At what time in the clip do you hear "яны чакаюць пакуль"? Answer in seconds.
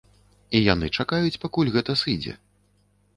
0.73-1.71